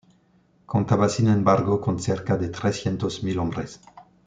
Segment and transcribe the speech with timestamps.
[0.65, 3.79] Contaba sin embargo con cerca de trescientos mil hombres.